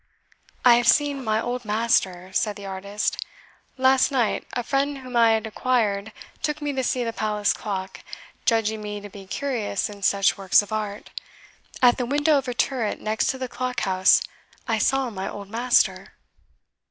[0.65, 3.23] "I have seen my old master," said the artist.
[3.77, 7.99] "Last night a friend whom I had acquired took me to see the Palace clock,
[8.43, 11.11] judging me to be curious in such works of art.
[11.83, 14.23] At the window of a turret next to the clock house
[14.67, 16.13] I saw my old master."